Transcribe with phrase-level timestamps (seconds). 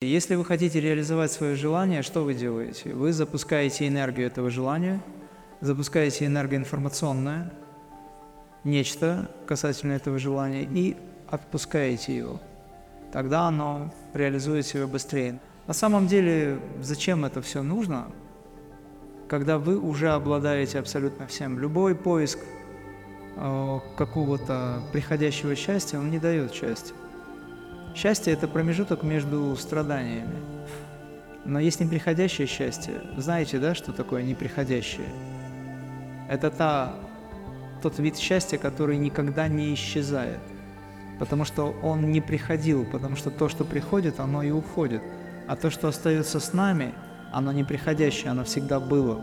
[0.00, 2.94] Если вы хотите реализовать свое желание, что вы делаете?
[2.94, 5.02] Вы запускаете энергию этого желания,
[5.60, 7.52] запускаете энергоинформационное,
[8.62, 10.96] нечто касательно этого желания и
[11.28, 12.40] отпускаете его.
[13.12, 15.40] Тогда оно реализует себя быстрее.
[15.66, 18.06] На самом деле, зачем это все нужно?
[19.28, 21.58] Когда вы уже обладаете абсолютно всем.
[21.58, 22.38] Любой поиск
[23.34, 26.94] э, какого-то приходящего счастья, он не дает счастья.
[27.94, 30.36] Счастье– это промежуток между страданиями.
[31.44, 33.00] Но есть неприходящее счастье.
[33.16, 35.08] Знаете, да, что такое неприходящее?
[36.28, 36.94] Это та,
[37.82, 40.40] тот вид счастья, который никогда не исчезает.
[41.18, 45.02] Потому что он не приходил, потому что то, что приходит, оно и уходит.
[45.48, 46.94] А то, что остается с нами,
[47.32, 49.20] оно неприходящее, оно всегда было.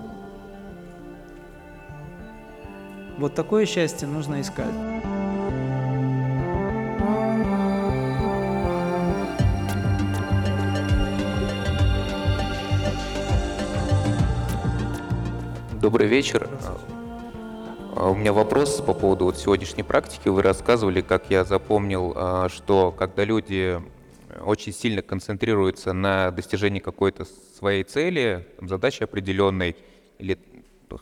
[3.17, 4.73] Вот такое счастье нужно искать.
[15.85, 16.49] Добрый вечер.
[17.95, 20.29] А, у меня вопрос по поводу вот сегодняшней практики.
[20.29, 23.79] Вы рассказывали, как я запомнил, а, что когда люди
[24.43, 27.25] очень сильно концентрируются на достижении какой-то
[27.55, 29.75] своей цели, задачи определенной,
[30.17, 30.39] или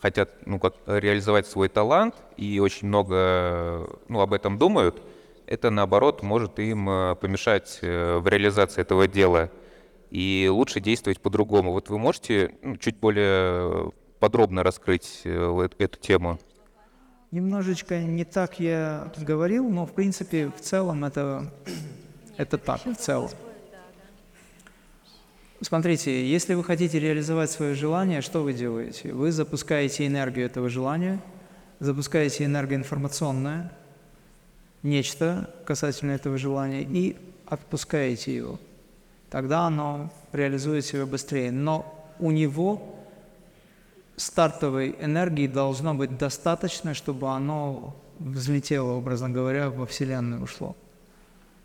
[0.01, 5.01] хотят ну, как, реализовать свой талант и очень много ну, об этом думают,
[5.45, 9.49] это наоборот может им а, помешать э, в реализации этого дела.
[10.11, 11.71] И лучше действовать по-другому.
[11.71, 13.93] Вот вы можете ну, чуть более
[14.23, 16.39] подробно раскрыть э, эту тему?
[17.31, 21.51] Немножечко не так я говорил, но в принципе в целом это,
[22.37, 23.31] это так, в целом.
[25.59, 29.11] Смотрите, если вы хотите реализовать свое желание, что вы делаете?
[29.11, 31.19] Вы запускаете энергию этого желания,
[31.81, 33.73] запускаете энергоинформационное,
[34.83, 38.57] нечто касательно этого желания, и отпускаете его.
[39.29, 41.51] Тогда оно реализует себя быстрее.
[41.51, 43.02] Но у него
[44.15, 50.75] стартовой энергии должно быть достаточно, чтобы оно взлетело, образно говоря, во Вселенную ушло.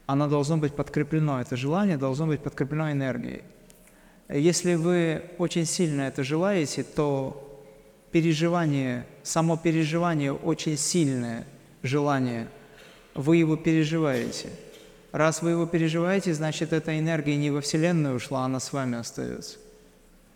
[0.07, 3.43] Оно должно быть подкреплено, это желание должно быть подкреплено энергией.
[4.29, 7.45] Если вы очень сильно это желаете, то
[8.11, 11.47] переживание, само переживание очень сильное
[11.83, 12.49] желание,
[13.15, 14.51] вы его переживаете.
[15.13, 19.59] Раз вы его переживаете, значит, эта энергия не во Вселенную ушла, она с вами остается,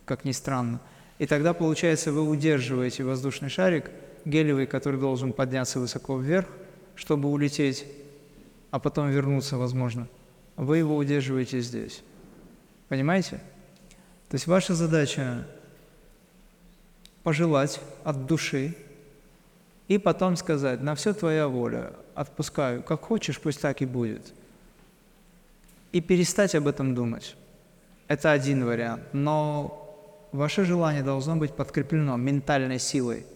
[0.04, 0.80] как ни странно.
[1.22, 3.92] И тогда, получается, вы удерживаете воздушный шарик,
[4.24, 6.48] гелевый, который должен подняться высоко вверх,
[6.96, 7.86] чтобы улететь,
[8.72, 10.08] а потом вернуться, возможно.
[10.56, 12.02] Вы его удерживаете здесь.
[12.88, 13.36] Понимаете?
[14.30, 15.46] То есть ваша задача
[17.22, 18.74] пожелать от души
[19.86, 24.34] и потом сказать, на все твоя воля, отпускаю, как хочешь, пусть так и будет.
[25.92, 27.36] И перестать об этом думать.
[28.08, 29.04] Это один вариант.
[29.12, 29.81] Но
[30.32, 33.26] ваше желание должно быть подкреплено ментальной силой,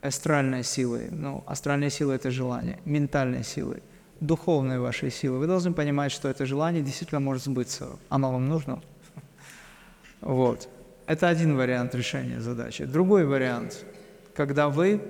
[0.00, 1.08] астральной силой.
[1.10, 3.82] Ну, астральная сила– это желание, ментальной силой,
[4.20, 5.38] духовной вашей силой.
[5.38, 7.88] Вы должны понимать, что это желание действительно может сбыться.
[8.08, 8.82] Оно вам нужно?
[10.20, 10.68] Вот.
[11.06, 12.86] Это один вариант решения задачи.
[12.86, 13.84] Другой вариант,
[14.34, 15.02] когда вы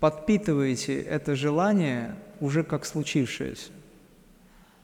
[0.00, 3.70] подпитываете это желание уже как случившееся.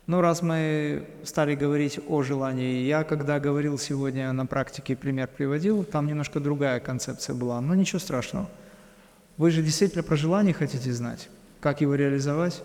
[0.07, 5.83] Ну, раз мы стали говорить о желании, я когда говорил сегодня на практике, пример приводил,
[5.83, 8.49] там немножко другая концепция была, но ничего страшного.
[9.37, 11.29] Вы же действительно про желание хотите знать,
[11.61, 12.63] как его реализовать?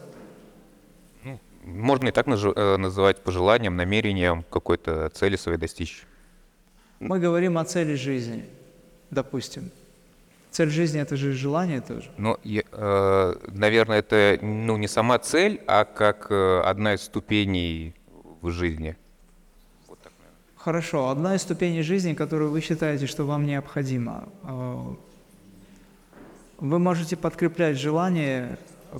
[1.24, 6.06] Ну, можно и так э, называть пожеланием, намерением какой-то цели своей достичь.
[7.00, 8.46] Мы говорим о цели жизни,
[9.10, 9.72] допустим.
[10.52, 12.12] Цель жизни– это же желание тоже.
[12.18, 17.96] Ну, э, наверное, это ну, не сама цель, а как э, одна из ступеней
[18.42, 18.98] в жизни.
[19.88, 20.12] Вот так,
[20.58, 24.28] Хорошо, одна из ступеней жизни, которую вы считаете, что вам необходима.
[24.44, 24.94] Э,
[26.58, 28.58] вы можете подкреплять желание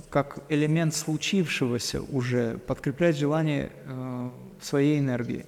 [0.08, 4.30] как элемент случившегося уже, подкреплять желание э,
[4.62, 5.44] своей энергии.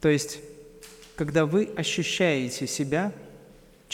[0.00, 0.40] То есть,
[1.14, 3.12] когда вы ощущаете себя–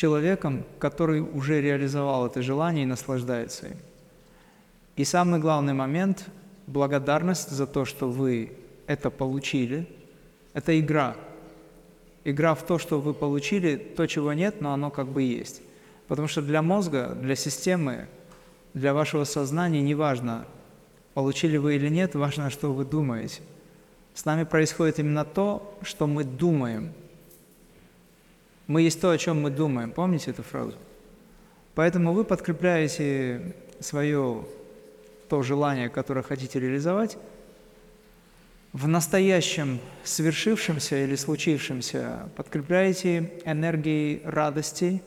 [0.01, 3.77] человеком, который уже реализовал это желание и наслаждается им.
[4.97, 6.25] И самый главный момент–
[6.67, 8.53] благодарность за то, что вы
[8.87, 9.87] это получили.
[10.55, 11.17] Это игра.
[12.25, 15.61] Игра в то, что вы получили то, чего нет, но оно как бы есть.
[16.09, 18.09] Потому что для мозга, для системы,
[18.73, 20.47] для вашего сознания не важно,
[21.13, 23.43] получили вы или нет, важно, что вы думаете.
[24.15, 26.95] С нами происходит именно то, что мы думаем–
[28.71, 29.91] мы есть то, о чем мы думаем.
[29.91, 30.75] Помните эту фразу?
[31.75, 34.47] Поэтому вы подкрепляете свое
[35.29, 37.19] то желание, которое хотите реализовать,
[38.73, 45.03] в настоящем свершившемся или случившемся подкрепляете энергией радости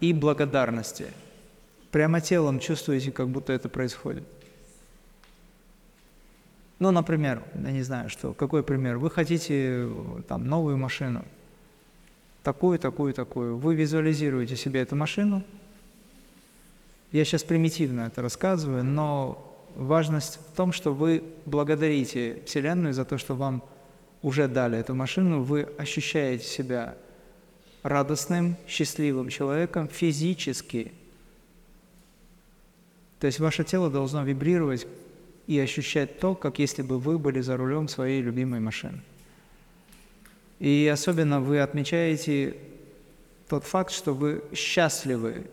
[0.00, 1.06] и благодарности.
[1.90, 4.24] Прямо телом чувствуете, как будто это происходит.
[6.80, 8.98] Ну, например, я не знаю, что, какой пример.
[8.98, 9.88] Вы хотите
[10.28, 11.24] там новую машину,
[12.48, 13.58] такую, такую, такую.
[13.58, 15.42] Вы визуализируете себе эту машину.
[17.12, 23.18] Я сейчас примитивно это рассказываю, но важность в том, что вы благодарите Вселенную за то,
[23.18, 23.62] что вам
[24.22, 26.96] уже дали эту машину, вы ощущаете себя
[27.82, 30.92] радостным, счастливым человеком физически.
[33.20, 34.86] То есть ваше тело должно вибрировать
[35.46, 39.02] и ощущать то, как если бы вы были за рулем своей любимой машины.
[40.58, 42.56] И особенно вы отмечаете
[43.48, 45.46] тот факт, что вы счастливы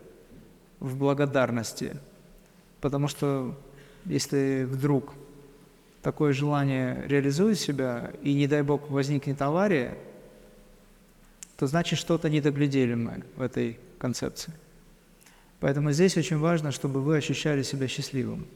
[0.80, 1.96] в благодарности,
[2.80, 3.58] потому что
[4.04, 5.14] если вдруг
[6.02, 9.96] такое желание реализует себя, и, не дай бог, возникнет авария,
[11.56, 14.52] то значит, что-то не доглядели мы в этой концепции.
[15.58, 18.46] Поэтому здесь очень важно, чтобы вы ощущали себя счастливым.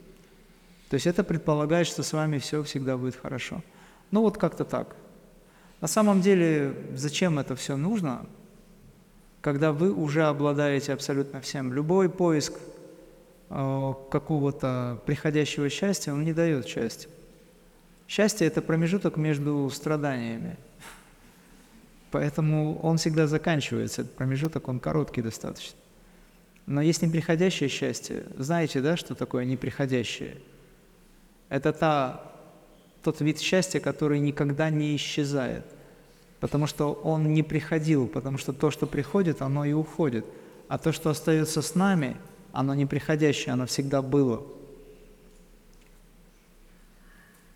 [0.90, 3.62] То есть это предполагает, что с вами все всегда будет хорошо.
[4.10, 4.94] Ну вот как-то так.
[5.80, 8.26] На самом деле, зачем это все нужно,
[9.40, 11.72] когда вы уже обладаете абсолютно всем?
[11.72, 12.52] Любой поиск
[13.48, 17.08] э, какого-то приходящего счастья, он не дает счастья.
[18.06, 20.56] Счастье– это промежуток между страданиями.
[22.10, 25.78] Поэтому он всегда заканчивается, этот промежуток, он короткий достаточно.
[26.66, 28.24] Но есть неприходящее счастье.
[28.36, 30.36] Знаете, да, что такое неприходящее?
[31.48, 32.29] Это та,
[33.02, 35.64] тот вид счастья, который никогда не исчезает.
[36.40, 40.24] Потому что он не приходил, потому что то, что приходит, оно и уходит.
[40.68, 42.16] А то, что остается с нами,
[42.52, 44.42] оно неприходящее, оно всегда было.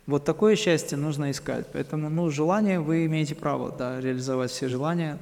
[0.05, 1.65] Вот такое счастье нужно искать.
[1.73, 5.17] Поэтому, ну, желание вы имеете право, да, реализовать все желания.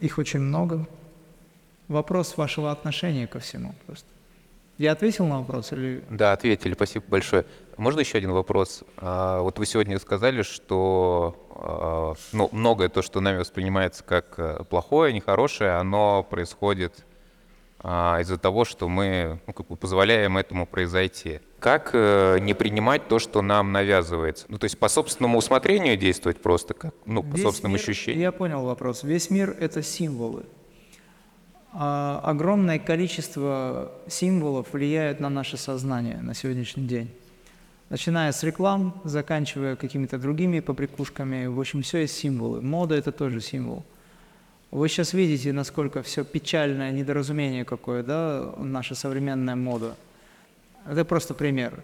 [0.00, 0.88] Их очень много.
[1.86, 4.08] Вопрос вашего отношения ко всему просто.
[4.78, 6.02] Я ответил на вопрос или...
[6.10, 7.44] Да, ответили, спасибо большое.
[7.76, 8.82] Можно еще один вопрос?
[8.96, 14.64] А, вот вы сегодня сказали, что а, ну, многое то, что нами воспринимается как э,
[14.68, 17.04] плохое, нехорошее, оно происходит
[17.78, 21.40] а, из-за того, что мы ну, как бы позволяем этому произойти.
[21.60, 24.46] Как э, не принимать то, что нам навязывается?
[24.48, 28.20] Ну, то есть по собственному усмотрению действовать просто, как, ну, по Весь собственным мир- ощущениям?
[28.22, 29.04] Я понял вопрос.
[29.04, 30.44] Весь мир– это символы.
[31.76, 37.10] А, огромное количество символов влияет на наше сознание на сегодняшний день.
[37.90, 41.46] Начиная с реклам, заканчивая какими-то другими побрякушками.
[41.46, 42.62] В общем, все есть символы.
[42.62, 43.84] Мода– это тоже символ.
[44.70, 49.96] Вы сейчас видите, насколько все печальное недоразумение какое, да, наша современная мода.
[50.88, 51.82] Это просто пример.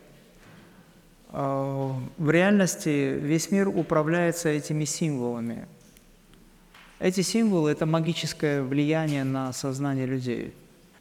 [1.30, 5.66] А, В реальности весь мир управляется этими символами.
[7.00, 10.52] Эти символы– это магическое влияние на сознание людей.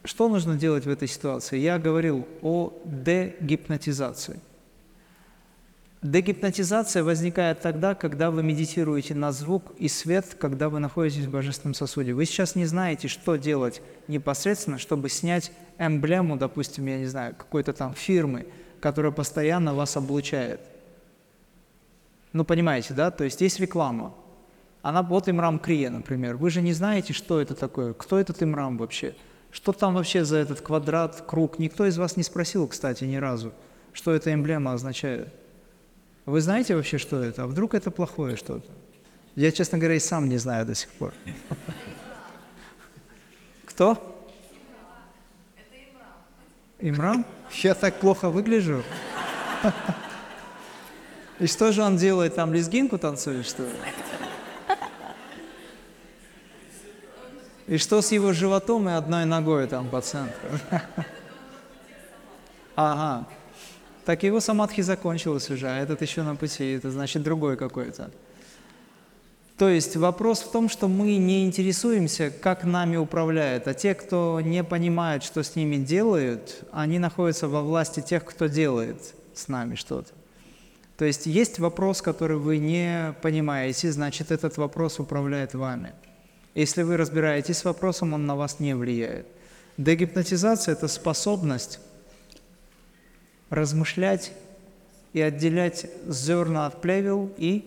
[0.06, 1.60] Что нужно делать в этой ситуации?
[1.60, 4.40] Я говорил о дегипнотизации.
[6.01, 11.74] Дегипнотизация возникает тогда, когда вы медитируете на звук и свет, когда вы находитесь в божественном
[11.74, 12.13] сосуде.
[12.13, 17.74] Вы сейчас не знаете, что делать непосредственно, чтобы снять эмблему, допустим, я не знаю, какой-то
[17.74, 18.48] там фирмы,
[18.80, 20.62] которая постоянно вас облучает.
[22.31, 23.12] Ну, понимаете, да?
[23.12, 24.13] То есть есть реклама.
[24.81, 26.38] Она вот Имрам Крия, например.
[26.38, 29.15] Вы же не знаете, что это такое, кто этот Имрам вообще,
[29.51, 31.59] что там вообще за этот квадрат, круг.
[31.59, 33.51] Никто из вас не спросил, кстати, ни разу,
[33.91, 35.33] что эта эмблема означает.
[36.25, 37.43] Вы знаете вообще, что это?
[37.43, 38.71] А вдруг это плохое что-то?
[39.36, 41.13] Я, честно говоря, и сам не знаю до сих пор.
[43.65, 44.15] Кто?
[46.79, 47.25] Имрам?
[47.63, 48.83] Я так плохо выгляжу?
[51.39, 53.69] И что же он делает там, лезгинку танцует, что ли?
[57.70, 60.50] И что с его животом и одной ногой там по центру?
[62.76, 63.28] Ага.
[64.06, 68.10] Так его самадхи закончилась уже, а этот еще на пути, это значит другой какой-то.
[69.58, 74.40] То есть вопрос в том, что мы не интересуемся, как нами управляют, а те, кто
[74.40, 79.76] не понимают, что с ними делают, они находятся во власти тех, кто делает с нами
[79.76, 80.14] что-то.
[80.98, 85.92] То есть есть вопрос, который вы не понимаете, значит, этот вопрос управляет вами.
[86.56, 89.27] Если вы разбираетесь с вопросом, он на вас не влияет.
[89.77, 91.79] Дегипнотизация– это способность
[93.50, 94.32] размышлять
[95.13, 97.65] и отделять зерна от плевел и,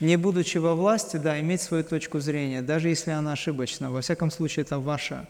[0.00, 3.90] не будучи во власти, да, иметь свою точку зрения, даже если она ошибочна.
[3.90, 5.26] Во всяком случае, это ваше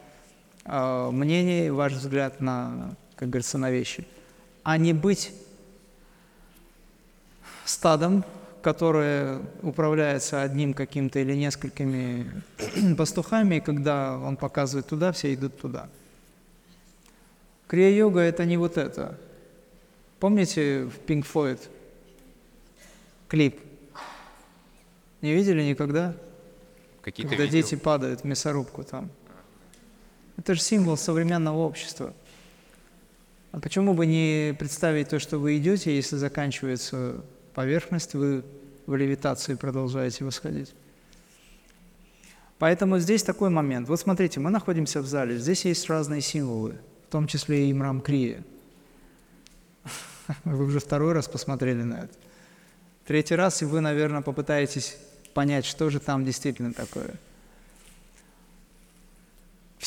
[0.65, 4.05] э, мнение ваш взгляд на, как говорится, на вещи.
[4.63, 5.31] а не быть
[7.65, 8.25] стадом,
[8.65, 12.41] которое управляется одним каким-то или несколькими
[12.97, 15.87] пастухами, и когда он показывает туда, все идут туда.
[17.67, 19.19] Крия-йога– это не вот это.
[20.19, 21.59] Помните в Pink Floyd
[23.27, 23.59] клип?
[25.21, 26.15] Не видели никогда?
[27.03, 27.61] Какие-то Когда видео?
[27.61, 29.11] дети падают в мясорубку там.
[30.37, 32.15] Это же символ современного общества.
[33.51, 37.23] А почему бы не представить то, что вы идете, если заканчивается
[37.55, 38.43] поверхность, вы
[38.85, 40.75] в левитации продолжаете восходить?
[42.59, 43.89] Поэтому здесь такой момент.
[43.89, 46.75] Вот смотрите, мы находимся в зале, здесь есть разные символы,
[47.07, 48.43] в том числе и Имрам Крия.
[50.43, 52.13] Вы уже второй раз посмотрели на это.
[53.05, 54.97] Третий раз, и вы, наверное, попытаетесь
[55.35, 57.13] понять, что же там действительно такое.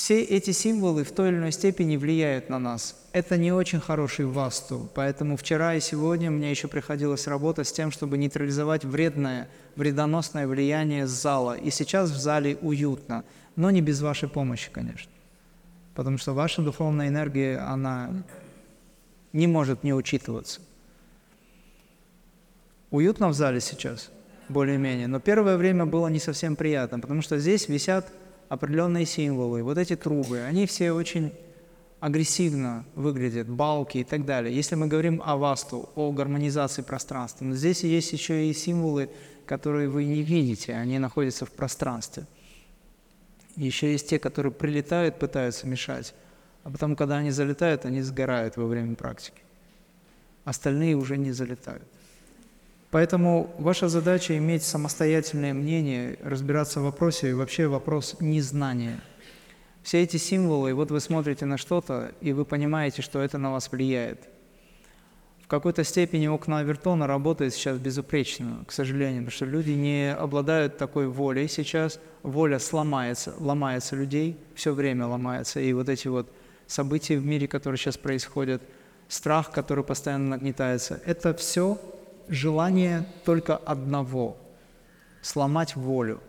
[0.09, 2.97] Все эти символы в той или иной степени влияют на нас.
[3.13, 7.91] Это не очень хороший васту, поэтому вчера и сегодня мне еще приходилось работать с тем,
[7.91, 11.59] чтобы нейтрализовать вредное, вредоносное влияние зала.
[11.59, 13.23] И сейчас в зале уютно,
[13.55, 15.11] но не без вашей помощи, конечно.
[15.95, 18.11] Потому что ваша духовная энергия, она
[19.35, 20.63] не может не учитываться.
[22.91, 24.11] Уютно в зале сейчас,
[24.49, 28.11] более-менее, но первое время было не совсем приятно, потому что здесь висят
[28.49, 31.33] определенные символы, вот эти трубы, они все очень
[32.01, 34.55] агрессивно выглядят, балки и так далее.
[34.55, 39.11] Если мы говорим о васту, о гармонизации пространства, но здесь есть еще и символы,
[39.47, 42.27] которые вы не видите, они находятся в пространстве.
[43.57, 46.15] Еще есть те, которые прилетают, пытаются мешать,
[46.63, 49.43] а потом, когда они залетают, они сгорают во время практики.
[50.45, 51.83] Остальные уже не залетают.
[52.91, 59.01] Поэтому ваша задача иметь самостоятельное мнение, разбираться в вопросе, и вообще вопрос незнания.
[59.83, 63.71] Все эти символы, вот вы смотрите на что-то, и вы понимаете, что это на вас
[63.71, 64.29] влияет.
[65.43, 70.77] В какой-то степени окна Авертона работает сейчас безупречно, к сожалению, потому что люди не обладают
[70.77, 72.01] такой волей сейчас.
[72.23, 75.61] Воля сломается, ломается людей, все время ломается.
[75.61, 76.31] И вот эти вот
[76.67, 78.63] события в мире, которые сейчас происходят,
[79.09, 81.79] страх, который постоянно нагнетается, это все
[82.29, 84.37] желание только одного–
[85.23, 86.21] сломать волю.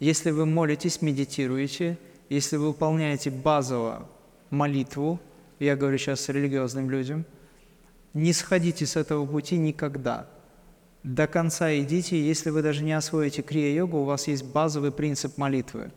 [0.00, 4.08] Если вы молитесь, медитируете, если вы выполняете базово
[4.50, 5.20] молитву,
[5.58, 7.24] я говорю сейчас религиозным людям,
[8.14, 10.26] не сходите с этого пути никогда.
[11.02, 15.90] До конца идите, если вы даже не освоите крия-йогу, у вас есть базовый принцип молитвы.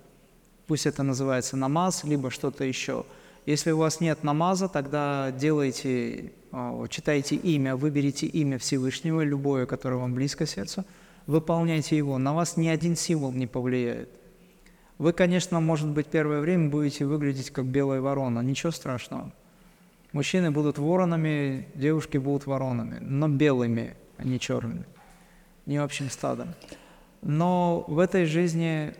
[0.67, 3.05] Пусть это называется намаз, либо что-то еще.
[3.45, 6.31] Если у вас нет намаза, тогда делайте
[6.89, 10.85] читайте имя, выберите имя Всевышнего, любое, которое вам близко сердцу,
[11.27, 14.09] выполняйте его, на вас ни один символ не повлияет.
[14.97, 19.31] Вы, конечно, может быть, первое время будете выглядеть как белая ворона, ничего страшного.
[20.13, 24.85] Мужчины будут воронами, девушки будут воронами, но белыми, а не черными,
[25.65, 26.53] не общим стадом.
[27.21, 28.93] Но в этой жизни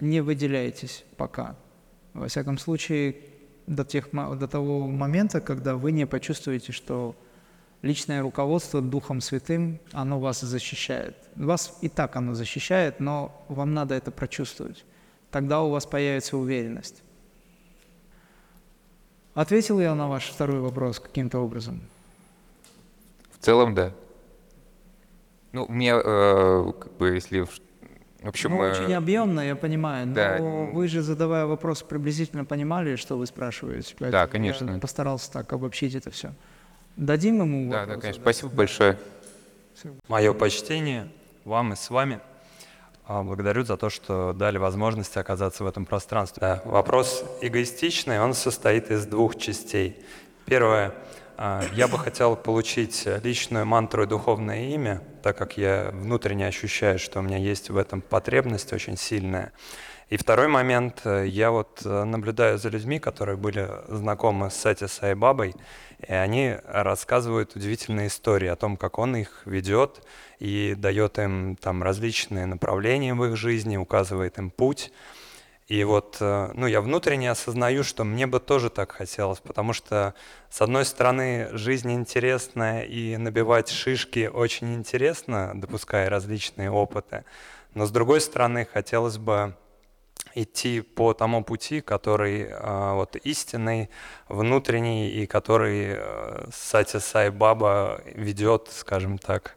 [0.00, 1.56] не выделяйтесь пока.
[2.14, 3.16] Во всяком случае,
[3.68, 7.14] до, тех, до того момента, когда вы не почувствуете, что
[7.82, 11.16] личное руководство Духом Святым, оно вас защищает.
[11.36, 14.84] Вас и так оно защищает, но вам надо это прочувствовать.
[15.30, 17.02] Тогда у вас появится уверенность.
[19.34, 21.80] Ответил я на ваш второй вопрос каким-то образом?
[23.38, 23.92] В целом, да.
[25.52, 27.46] Ну, у меня, э, как бы, если
[28.22, 30.38] в общем, ну, очень объемно, я понимаю, но да.
[30.40, 33.94] вы же, задавая вопрос, приблизительно понимали, что вы спрашиваете.
[34.00, 34.70] Да, конечно.
[34.70, 36.32] Я постарался так обобщить это все.
[36.96, 38.24] Дадим ему Да, вопрос, да, конечно.
[38.24, 38.32] Да?
[38.32, 38.98] Спасибо большое.
[40.08, 41.08] Мое почтение
[41.44, 42.18] вам и с вами.
[43.06, 46.40] А, благодарю за то, что дали возможность оказаться в этом пространстве.
[46.40, 50.04] Да, вопрос эгоистичный, он состоит из двух частей.
[50.44, 50.92] Первое–
[51.38, 57.20] я бы хотел получить личную мантру и духовное имя, так как я внутренне ощущаю, что
[57.20, 59.52] у меня есть в этом потребность очень сильная.
[60.10, 65.54] И второй момент, я вот э, наблюдаю за людьми, которые были знакомы с Сати Сайбабой,
[66.06, 70.02] и они рассказывают удивительные истории о том, как он их ведет
[70.38, 74.92] и дает им там различные направления в их жизни, указывает им путь.
[75.68, 80.14] И вот, э, ну, я внутренне осознаю, что мне бы тоже так хотелось, потому что,
[80.48, 87.26] с одной стороны, жизнь интересная, и набивать шишки очень интересно, допуская различные опыты,
[87.74, 89.54] но с другой стороны, хотелось бы
[90.34, 93.90] идти по тому пути, который э, вот истинный,
[94.28, 99.56] внутренний, и который э, Сати Сай Баба ведет, скажем так.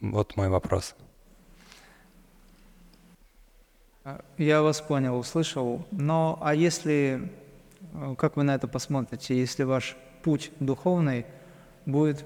[0.00, 0.94] Вот мой вопрос.
[4.36, 5.86] Я вас понял, услышал.
[5.90, 7.32] Но а если,
[7.94, 11.24] э, как вы на это посмотрите, если ваш путь духовный
[11.86, 12.24] будет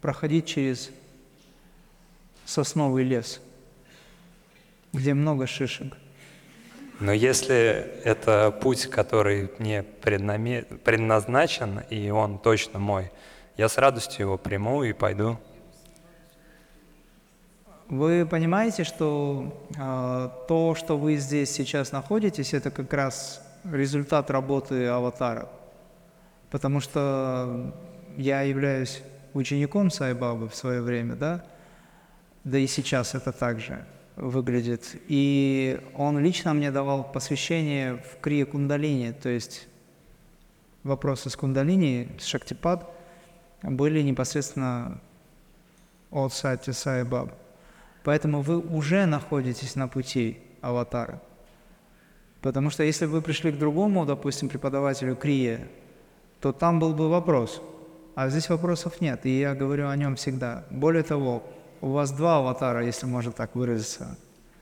[0.00, 0.90] проходить через
[2.44, 3.40] сосновый лес,
[4.92, 5.96] где много шишек.
[7.00, 13.10] Но если это путь, который мне предназначен, и он точно мой,
[13.56, 15.38] я с радостью его приму и пойду.
[17.88, 24.86] Вы понимаете, что э, то, что вы здесь сейчас находитесь, это как раз результат работы
[24.88, 25.48] аватара.
[26.50, 27.74] Потому что
[28.18, 29.02] я являюсь
[29.32, 31.44] учеником Сайбабы в свое время, да,
[32.44, 34.96] да и сейчас это также выглядит.
[35.08, 39.66] И он лично мне давал посвящение в крия кундалини, то есть
[40.82, 42.90] вопросы с кундалини, с шактипад
[43.62, 45.00] были непосредственно
[46.10, 47.32] от Сати Сайбаб.
[48.04, 51.20] Поэтому вы уже находитесь на пути аватара.
[52.40, 55.68] Потому что если бы вы пришли к другому, допустим, преподавателю Крия,
[56.40, 57.60] то там был бы вопрос.
[58.14, 60.64] А здесь вопросов нет, и я говорю о нем всегда.
[60.70, 61.42] Более того,
[61.80, 64.16] у вас два аватара, если можно так выразиться.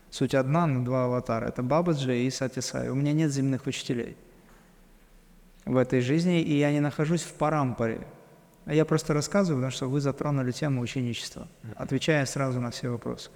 [0.09, 1.45] Суть одна, но два аватара.
[1.45, 2.89] Это Бабаджи и Сатисай.
[2.89, 4.15] У меня нет земных учителей
[5.65, 8.07] в этой жизни, и я не нахожусь в парампоре.
[8.67, 13.29] Я просто рассказываю, потому что вы затронули тему ученичества, отвечая сразу на все вопросы.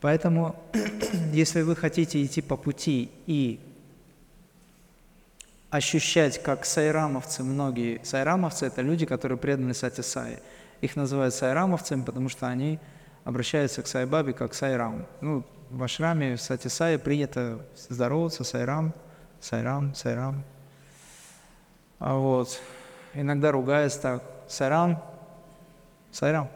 [0.00, 0.56] Поэтому,
[1.32, 3.60] если вы хотите идти по пути и
[5.70, 10.40] ощущать, как сайрамовцы, многие сайрамовцы– это люди, которые преданы Сатисае.
[10.80, 12.78] Их называют сайрамовцами, потому что они
[13.24, 15.06] обращаются к Сайбабе как Сайрам.
[15.20, 18.94] Ну, в ашраме в Сатисае принято здороваться, Сайрам,
[19.40, 20.42] Сайрам, Сайрам.
[21.98, 22.60] А вот,
[23.14, 25.02] иногда ругаются так, Сайрам,
[26.12, 26.48] Сайрам.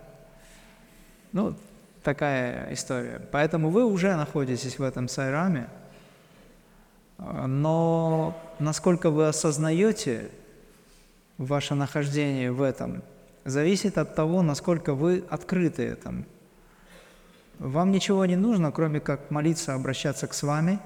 [1.32, 1.54] Ну,
[2.02, 3.20] такая история.
[3.32, 5.68] Поэтому вы уже находитесь в этом Сайраме,
[7.18, 10.30] но насколько вы осознаете
[11.38, 13.02] ваше нахождение в этом,
[13.44, 16.24] зависит от того, насколько вы открыты этому.
[17.58, 20.80] Вам ничего не нужно, кроме как молиться, обращаться к с вами,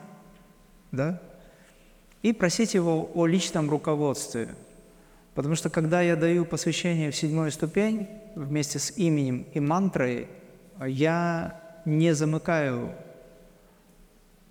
[0.92, 1.20] да,
[2.22, 4.48] и просить его о личном руководстве.
[5.38, 10.26] Потому что когда я даю посвящение в седьмую ступень вместе с именем и мантрой,
[10.84, 12.92] я не замыкаю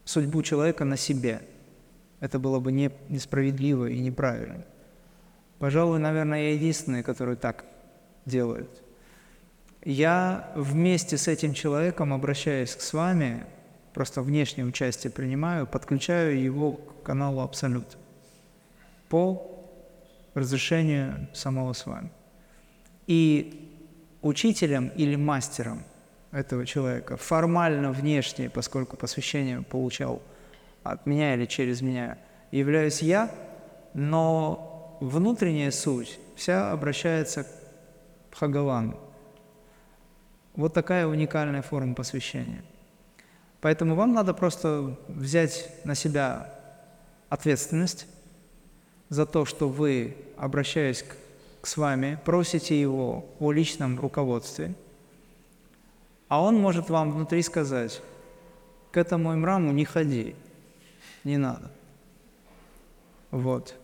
[0.05, 1.41] судьбу человека на себе.
[2.21, 4.63] Это было бы не, несправедливо и неправильно.
[5.59, 7.65] Пожалуй, наверное, я единственный, который так
[8.25, 8.81] делает.
[9.83, 13.45] Я вместе с этим человеком обращаюсь к с вами,
[13.93, 17.97] просто внешнее участие принимаю, подключаю его к каналу Абсолют
[19.09, 19.56] по
[20.37, 22.11] разрешению самого с вами.
[23.07, 23.71] И
[24.21, 25.83] учителем или мастером
[26.31, 30.21] этого человека формально внешне, поскольку посвящение получал
[30.83, 32.17] от меня или через меня,
[32.51, 33.31] являюсь я,
[33.93, 37.47] но внутренняя суть вся обращается к
[38.31, 38.99] Бхагавану.
[40.55, 42.63] Вот такая уникальная форма посвящения.
[43.61, 46.53] Поэтому вам надо просто взять на себя
[47.29, 48.07] ответственность
[49.09, 51.15] за то, что вы, обращаясь к,
[51.61, 54.73] к с вами, просите его о личном руководстве,
[56.27, 58.01] а он может вам внутри сказать,
[58.91, 60.35] к этому имраму не ходи,
[61.23, 61.71] не надо.
[63.31, 63.75] Вот.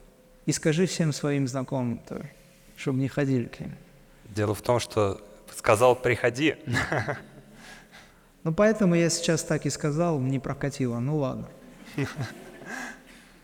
[0.45, 2.29] И скажи всем своим знакомым тоже,
[2.75, 3.75] чтобы не ходили к ним.
[4.25, 5.21] Дело в том, что
[5.55, 6.55] сказал «приходи».
[8.43, 10.99] Ну, поэтому я сейчас так и сказал, не прокатило.
[10.99, 11.47] Ну, ладно.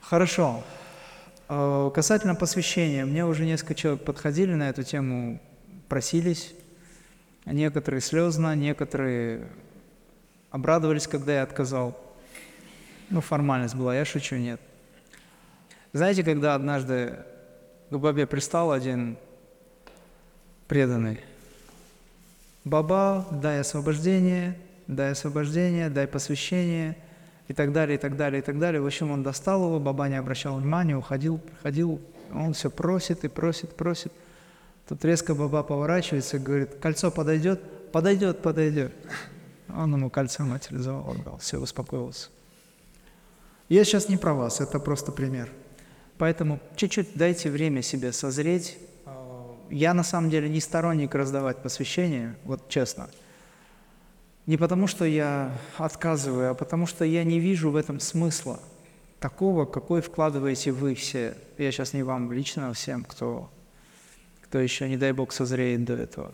[0.02, 0.62] Хорошо.
[1.52, 5.42] Э, касательно посвящения, мне уже несколько человек подходили на эту тему,
[5.88, 6.54] просились.
[7.46, 9.48] Некоторые слезно, некоторые
[10.52, 12.00] обрадовались, когда я отказал.
[13.10, 14.62] Ну, формальность была, я шучу, нет.
[15.92, 17.18] Знаете, когда однажды
[17.90, 19.18] к Бабе пристал один
[20.68, 21.20] преданный,
[22.64, 26.96] Баба, дай освобождение, дай освобождение, дай посвящение
[27.50, 28.80] и так далее, и так далее, и так далее.
[28.80, 32.00] В общем, он достал его, Баба не обращал внимания, уходил, приходил,
[32.32, 34.14] он все просит и просит, просит.
[34.88, 37.60] Тут резко Баба поворачивается и говорит, кольцо подойдет?
[37.92, 38.94] Подойдет, подойдет.
[39.68, 42.30] Он ему кольцо материализовал, отдал, все, успокоился.
[43.68, 45.50] Я сейчас не про вас, это просто пример.
[46.20, 48.78] Поэтому чуть-чуть дайте время себе созреть.
[49.72, 53.10] Я на самом деле не сторонник раздавать посвящение, вот честно.
[54.50, 58.60] Не потому, что я отказываю, а потому, что я не вижу в этом смысла
[59.20, 61.38] такого, какой вкладываете вы все.
[61.60, 63.52] Я сейчас не вам лично, а всем, кто,
[64.42, 66.34] кто еще, не дай Бог, созреет до этого.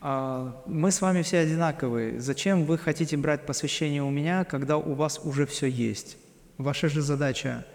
[0.00, 2.20] А, мы с вами все одинаковые.
[2.20, 6.16] Зачем вы хотите брать посвящение у меня, когда у вас уже все есть?
[6.58, 7.66] Ваша же задача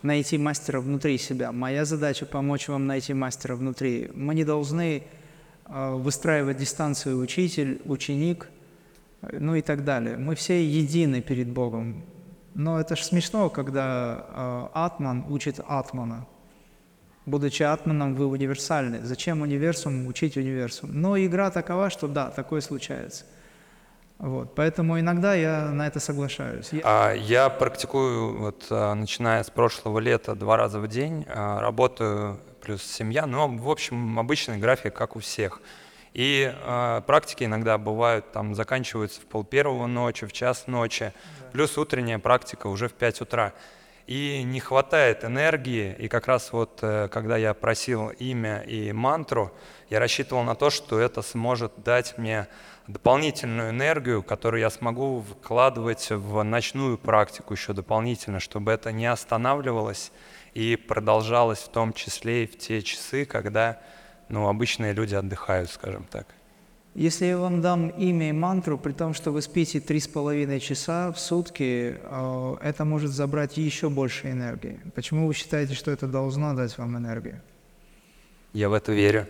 [0.00, 1.52] найти мастера внутри себя.
[1.52, 4.10] Моя задача помочь вам найти мастера внутри.
[4.14, 5.02] Мы не должны
[5.68, 8.48] выстраивать дистанцию учитель, ученик,
[9.32, 10.16] ну и так далее.
[10.16, 12.04] Мы все едины перед Богом.
[12.54, 16.26] Но это же смешно, когда э, атман учит атмана.
[17.26, 19.04] Будучи атманом, вы универсальны.
[19.04, 20.90] Зачем универсум учить универсум?
[20.92, 23.24] Но игра такова, что да, такое случается.
[24.18, 26.70] Вот, поэтому иногда я на это соглашаюсь.
[26.72, 26.80] Я...
[26.84, 32.40] А, я практикую, вот, а, начиная с прошлого лета, два раза в день, а, работаю
[32.66, 35.60] плюс семья, но, в общем, обычный график, как у всех.
[36.14, 41.46] И э, практики иногда бывают, там, заканчиваются в пол первого ночи, в час ночи, да.
[41.52, 43.52] плюс утренняя практика уже в 5 утра.
[44.08, 49.52] И не хватает энергии, и как раз вот, э, когда я просил имя и мантру,
[49.88, 52.48] я рассчитывал на то, что это сможет дать мне
[52.88, 60.10] дополнительную энергию, которую я смогу вкладывать в ночную практику еще дополнительно, чтобы это не останавливалось
[60.56, 63.78] и продолжалось в том числе и в те часы, когда
[64.30, 66.26] ну, обычные люди отдыхают, скажем так.
[66.94, 70.60] Если я вам дам имя и мантру, при том, что вы спите три с половиной
[70.60, 74.80] часа в сутки, э, это может забрать еще больше энергии.
[74.94, 77.42] Почему вы считаете, что это должно дать вам энергию?
[78.54, 79.26] Я в это верю.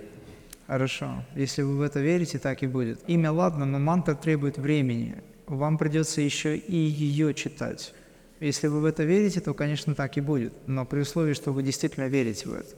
[0.69, 1.25] Хорошо.
[1.35, 3.01] Если вы в это верите, так и будет.
[3.09, 5.17] Имя ладно, но мантра требует времени.
[5.49, 7.93] Вам придется еще и ее читать.
[8.40, 10.53] Если вы в это верите, то, конечно, так и будет.
[10.66, 12.77] Но при условии, что вы действительно верите в это.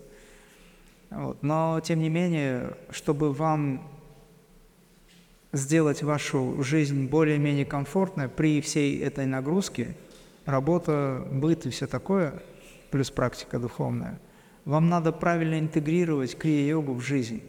[1.10, 1.42] Вот.
[1.42, 3.90] Но, тем не менее, чтобы вам
[5.52, 9.96] сделать вашу жизнь более-менее комфортной при всей этой нагрузке,
[10.44, 12.42] работа, быт и все такое,
[12.90, 14.20] плюс практика духовная,
[14.64, 17.42] вам надо правильно интегрировать крия-йогу в жизнь.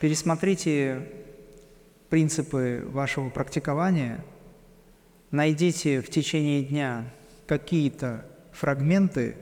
[0.00, 1.06] Пересмотрите
[2.08, 4.24] принципы вашего практикования,
[5.30, 7.04] найдите в течение дня
[7.46, 9.36] какие-то фрагменты,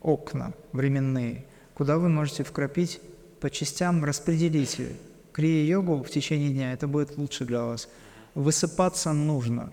[0.00, 3.00] окна временные, куда вы можете вкрапить
[3.40, 4.96] по частям, распределите
[5.32, 7.88] крия-йогу в течение дня, это будет лучше для вас.
[8.34, 9.72] Высыпаться нужно.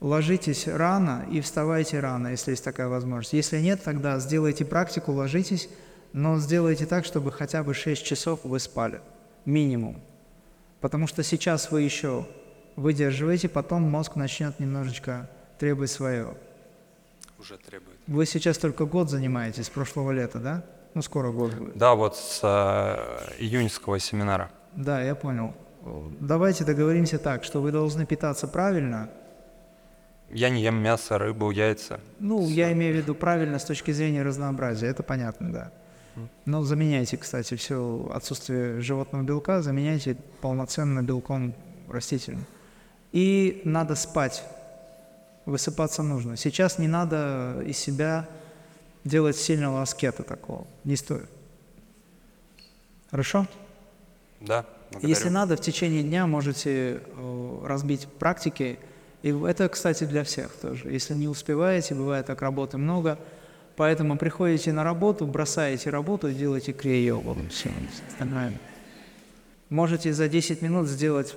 [0.00, 3.32] Ложитесь рано и вставайте рано, если есть такая возможность.
[3.32, 5.68] Если нет, тогда сделайте практику, ложитесь,
[6.12, 9.00] но сделайте так, чтобы хотя бы 6 часов вы спали
[9.44, 10.00] минимум.
[10.80, 12.26] Потому что сейчас вы еще
[12.76, 16.34] выдерживаете, потом мозг начнет немножечко требовать свое.
[17.38, 17.98] Уже требует.
[18.06, 20.64] Вы сейчас только год занимаетесь, с прошлого лета, да?
[20.94, 21.76] Ну, скоро год будет.
[21.76, 24.50] Да, вот с э, июньского семинара.
[24.74, 25.54] Да, я понял.
[26.20, 29.10] Давайте договоримся так, что вы должны питаться правильно.
[30.30, 32.00] Я не ем мясо, рыбу, яйца.
[32.18, 32.54] Ну, Все.
[32.54, 35.72] я имею в виду правильно с точки зрения разнообразия, это понятно, да.
[36.46, 41.54] Но заменяйте, кстати, все отсутствие животного белка, заменяйте полноценно белком
[41.88, 42.46] растительным.
[43.16, 44.44] И надо спать.
[45.46, 46.36] Высыпаться нужно.
[46.36, 48.28] Сейчас не надо из себя
[49.04, 50.66] делать сильного аскета такого.
[50.84, 51.28] Не стоит.
[53.10, 53.46] Хорошо?
[54.40, 54.66] Да.
[54.90, 55.08] Благодарю.
[55.08, 58.78] Если надо, в течение дня можете э, разбить практики.
[59.22, 60.90] И это, кстати, для всех тоже.
[60.90, 63.18] Если не успеваете, бывает так работы много–
[63.76, 67.36] Поэтому приходите на работу, бросаете работу и делаете крия-йогу.
[67.50, 67.70] Все,
[68.08, 68.58] остальное.
[69.68, 71.36] Можете за 10 минут сделать,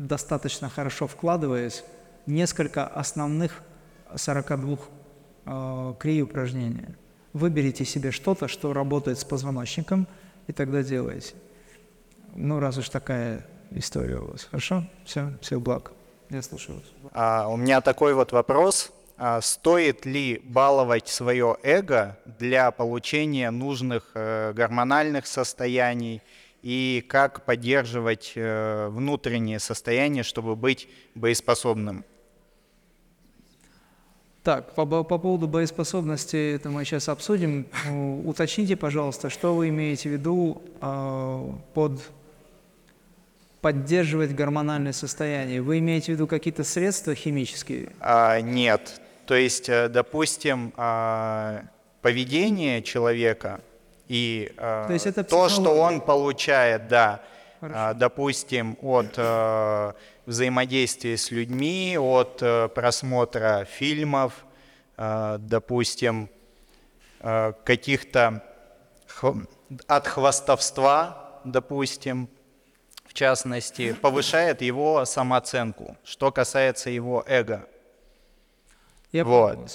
[0.00, 1.84] достаточно хорошо вкладываясь,
[2.26, 3.62] несколько основных
[4.16, 4.78] 42
[5.44, 6.96] э, крия-упражнений.
[7.34, 10.08] Выберите себе что-то, что работает с позвоночником,
[10.46, 11.34] и тогда делаете.
[12.34, 14.44] Ну, раз уж такая история у вас.
[14.44, 14.84] Хорошо?
[15.04, 15.92] Все, всех благ.
[16.30, 16.84] Я слушаю вас.
[17.12, 18.92] А, у меня такой вот вопрос.
[19.18, 26.22] А, стоит ли баловать свое эго для получения нужных э, гормональных состояний
[26.62, 32.04] и как поддерживать э, внутреннее состояние, чтобы быть боеспособным?
[34.42, 37.66] Так, по, по поводу боеспособности это мы сейчас обсудим.
[38.24, 42.00] Уточните, пожалуйста, что вы имеете в виду э, под
[43.60, 45.60] поддерживать гормональное состояние?
[45.60, 47.90] Вы имеете в виду какие-то средства химические?
[48.00, 51.64] А, нет, то есть, э, допустим, а,
[52.02, 53.60] поведение человека
[54.10, 57.22] и а, то, есть это то что он получает, да,
[57.60, 59.92] а, допустим, от э,
[60.26, 64.44] взаимодействия с людьми, от э, просмотра фильмов,
[64.96, 66.28] допустим,
[67.20, 68.44] каких-то
[69.86, 72.28] от хвастовства, допустим,
[73.06, 77.66] в частности, повышает его самооценку, что касается его эго.
[79.12, 79.54] Я вот.
[79.54, 79.68] Понял.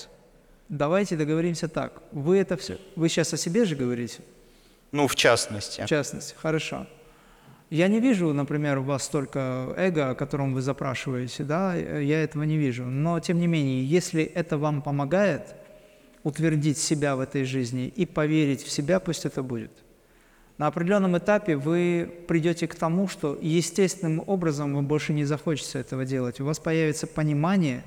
[0.70, 2.02] Давайте договоримся так.
[2.12, 2.78] Вы это все...
[2.96, 4.22] Вы сейчас о себе же говорите?
[4.92, 5.82] Ну, в частности.
[5.82, 6.88] В частности, хорошо.
[7.70, 12.44] Я не вижу, например, у вас столько эго, о котором вы запрашиваете, да, я этого
[12.44, 12.86] не вижу.
[12.86, 15.56] Но, тем не менее, если это вам помогает,
[16.24, 19.72] утвердить себя в этой жизни и поверить в себя, пусть это будет.
[20.58, 26.06] На определенном этапе вы придете к тому, что естественным образом вы больше не захочется этого
[26.06, 26.40] делать.
[26.40, 27.84] У вас появится понимание,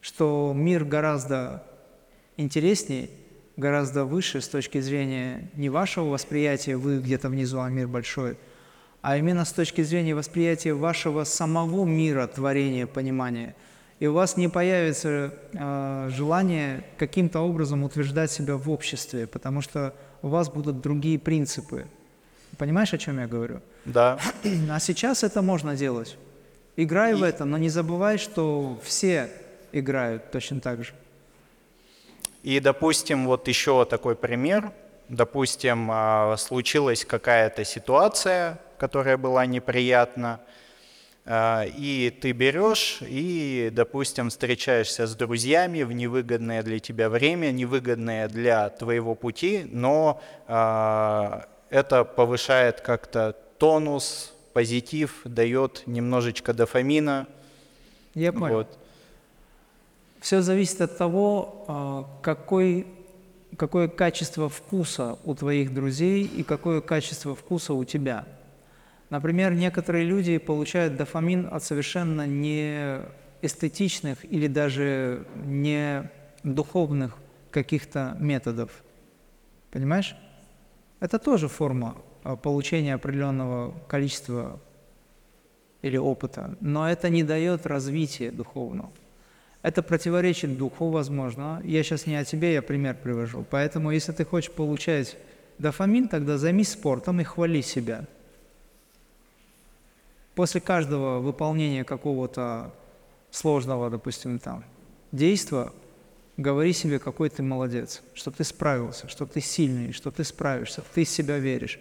[0.00, 1.62] что мир гораздо
[2.36, 3.10] интереснее,
[3.56, 8.36] гораздо выше с точки зрения не вашего восприятия, вы где-то внизу, а мир большой,
[9.02, 13.54] а именно с точки зрения восприятия вашего самого мира, творения, понимания.
[14.00, 19.94] И у вас не появится э, желание каким-то образом утверждать себя в обществе, потому что
[20.22, 21.86] у вас будут другие принципы.
[22.58, 23.60] Понимаешь, о чем я говорю?
[23.84, 24.18] Да.
[24.70, 26.16] А сейчас это можно делать.
[26.76, 27.14] Играй И...
[27.14, 29.30] в это, но не забывай, что все
[29.72, 30.92] играют точно так же.
[32.44, 34.70] И, допустим, вот еще такой пример.
[35.08, 40.40] Допустим, а, случилась какая-то ситуация, которая была неприятна,
[41.24, 48.28] а, и ты берешь и, допустим, встречаешься с друзьями в невыгодное для тебя время, невыгодное
[48.28, 57.26] для твоего пути, но а, это повышает как-то тонус, позитив, дает немножечко дофамина.
[58.14, 58.56] Я понял.
[58.56, 58.78] Вот.
[60.24, 62.86] Все зависит от того, а, какой,
[63.56, 68.26] какое качество вкуса у твоих друзей и какое качество вкуса у тебя–
[69.14, 72.98] Например, некоторые люди получают дофамин от совершенно не
[73.42, 76.10] эстетичных или даже не
[76.42, 77.16] духовных
[77.52, 78.72] каких-то методов.
[79.70, 80.16] Понимаешь?
[80.98, 84.58] Это тоже форма а, получения определенного количества
[85.82, 88.90] или опыта, но это не дает развития духовного.
[89.64, 91.60] Это противоречит духу, возможно.
[91.64, 93.44] Я сейчас не о тебе, я пример привожу.
[93.50, 95.16] Поэтому, если ты хочешь получать
[95.58, 98.04] дофамин, тогда займись спортом и хвали себя–
[100.34, 102.72] после каждого выполнения какого-то
[103.30, 104.64] сложного, допустим, там,
[105.12, 105.70] действия,
[106.36, 111.04] говори себе, какой ты молодец, что ты справился, что ты сильный, что ты справишься, ты
[111.04, 111.78] в себя веришь.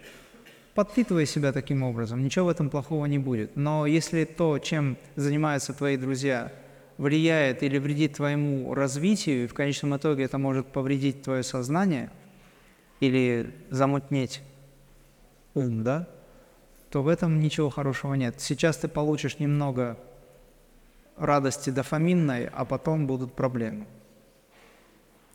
[0.76, 3.56] Подпитывай себя таким образом, ничего в этом плохого не будет.
[3.56, 6.52] Но если то, чем занимаются твои друзья,
[6.98, 12.12] влияет или вредит твоему развитию, и в конечном итоге это может повредить твое сознание
[13.00, 14.42] или замутнеть
[15.54, 16.08] ум, да,
[16.90, 18.40] то в этом ничего хорошего нет.
[18.40, 19.98] Сейчас ты получишь немного
[21.18, 23.86] радости дофаминной, а потом будут проблемы.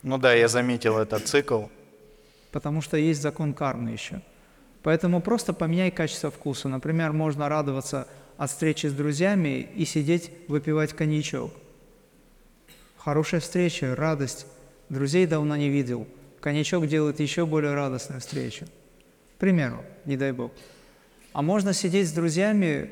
[0.02, 1.64] Ну да, я заметил этот цикл.
[2.52, 4.22] Потому что есть закон кармы еще.
[4.82, 6.68] Поэтому просто поменяй качество вкуса.
[6.68, 8.06] Например, можно радоваться
[8.38, 11.52] от встречи с друзьями и сидеть выпивать коньячок.
[12.96, 14.46] Хорошая встреча, радость.
[14.88, 16.06] Друзей давно не видел.
[16.40, 18.64] Коньячок делает еще более радостную встречу.
[19.36, 20.52] К примеру, не дай бог.
[21.32, 22.90] А можно сидеть с друзьями,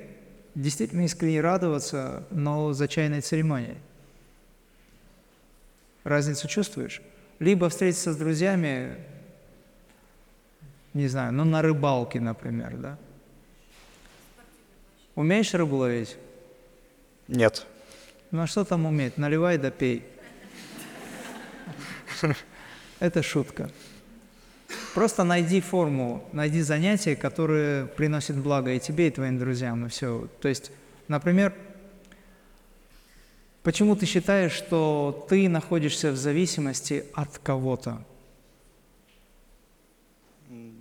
[0.57, 3.79] действительно искренне радоваться, но за чайной церемонией.
[6.03, 7.03] Разницу чувствуешь?
[7.39, 8.97] Либо встретиться с друзьями,
[10.93, 12.99] не знаю, ну на рыбалке, например, да?
[15.17, 16.17] Умеешь рыбу ловить?
[17.27, 17.67] Нет.
[18.31, 19.17] Ну а что там уметь?
[19.17, 20.05] Наливай да пей.
[23.01, 23.71] Это шутка.
[24.95, 30.29] Просто найди форму, найди занятие, которое приносит благо и тебе, и твоим друзьям, и все.
[30.41, 30.71] То есть,
[31.09, 31.55] например,
[33.63, 38.03] почему ты считаешь, что ты находишься в зависимости от кого-то?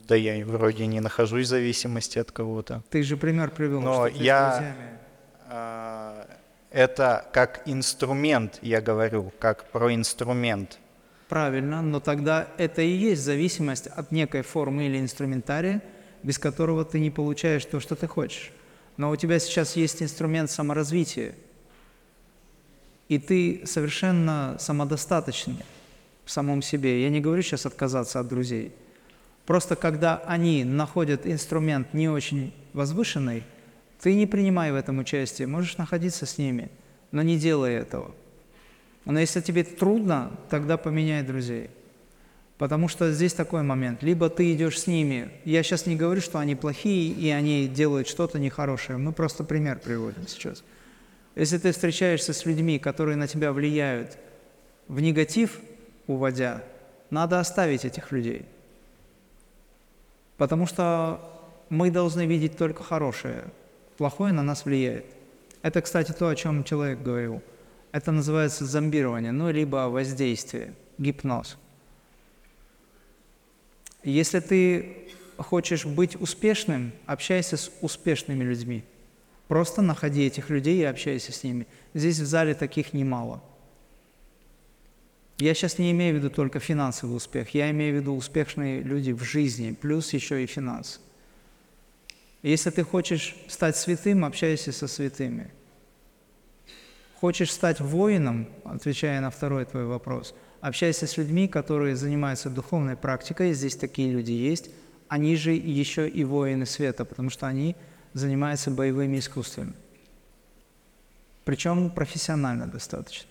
[0.08, 2.84] Да я вроде не нахожусь в зависимости от кого-то.
[2.90, 5.00] Ты же пример привел, Но что я, с друзьями.
[5.50, 6.26] Э,
[6.72, 10.80] это как инструмент, я говорю, как про инструмент–
[11.28, 15.82] Правильно, но тогда это и есть зависимость от некой формы или инструментария,
[16.22, 18.52] без которого ты не получаешь то, что ты хочешь.
[18.98, 21.36] Но у тебя сейчас есть инструмент саморазвития,
[23.10, 25.58] и ты совершенно самодостаточный
[26.26, 27.02] в самом себе.
[27.02, 28.72] Я не говорю сейчас отказаться от друзей.
[29.46, 33.44] Просто когда они находят инструмент не очень возвышенный,
[34.02, 36.70] ты не принимай в этом участие, можешь находиться с ними,
[37.12, 38.14] но не делай этого–
[39.06, 41.70] но если тебе трудно, тогда поменяй друзей.
[42.58, 44.02] Потому что здесь такой момент.
[44.02, 45.30] Либо ты идешь с ними.
[45.44, 48.98] Я сейчас не говорю, что они плохие и они делают что-то нехорошее.
[48.98, 50.64] Мы просто пример приводим сейчас.
[51.36, 54.18] Если ты встречаешься с людьми, которые на тебя влияют
[54.88, 55.60] в негатив,
[56.08, 56.64] уводя,
[57.10, 58.46] надо оставить этих людей.
[60.38, 61.22] Потому что
[61.70, 63.46] мы должны видеть только хорошее.
[63.98, 65.06] Плохое на нас влияет.
[65.62, 67.42] Это, кстати, то, о чем человек говорил–
[67.96, 71.56] это называется зомбирование, ну, либо воздействие, гипноз.
[74.04, 78.84] Если ты хочешь быть успешным, общайся с успешными людьми.
[79.48, 81.68] Просто находи этих людей и общайся с ними.
[81.94, 83.42] Здесь в зале таких немало.
[85.38, 89.12] Я сейчас не имею в виду только финансовый успех, я имею в виду успешные люди
[89.12, 91.00] в жизни, плюс еще и финансы.
[92.42, 95.52] Если ты хочешь стать святым, общайся со святыми.
[97.20, 103.54] Хочешь стать воином, отвечая на второй твой вопрос, общайся с людьми, которые занимаются духовной практикой,
[103.54, 104.70] здесь такие люди есть,
[105.10, 107.76] они же еще и воины света, потому что они
[108.14, 109.74] занимаются боевыми искусствами.
[111.44, 113.28] Причем профессионально достаточно.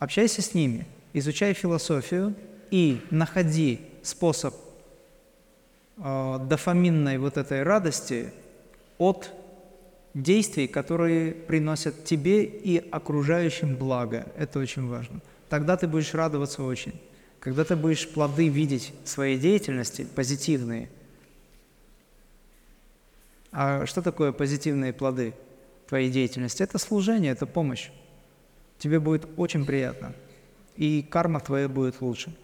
[0.00, 2.34] Общайся с ними, изучай философию
[2.70, 4.54] и находи способ
[5.98, 8.32] э, дофаминной вот этой радости
[8.96, 9.30] от
[10.14, 14.26] действий, которые приносят тебе и окружающим благо.
[14.38, 15.20] Это очень важно.
[15.50, 16.98] Тогда ты будешь радоваться очень.
[17.38, 20.88] Когда ты будешь плоды видеть своей деятельности, позитивные.
[23.52, 25.34] А что такое позитивные плоды
[25.88, 26.62] твоей деятельности?
[26.62, 27.90] Это служение, это помощь
[28.80, 30.12] тебе будет очень приятно,
[30.76, 32.34] и карма твоя будет лучше.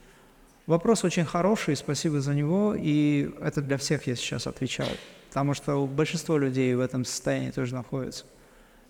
[0.67, 4.97] Вопрос очень хороший, спасибо за него, и это для всех я сейчас отвечаю,
[5.29, 8.25] потому что большинство людей в этом состоянии тоже находится.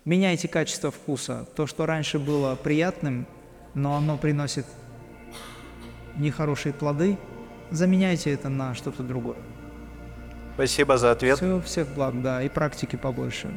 [0.05, 1.47] Меняйте качество вкуса.
[1.55, 3.27] То, что раньше было приятным,
[3.73, 4.65] но оно приносит
[6.15, 7.17] нехорошие плоды,
[7.71, 9.37] заменяйте это на что-то другое.
[10.55, 11.37] Спасибо за ответ.
[11.37, 13.49] Все, всех благ, да, и практики побольше.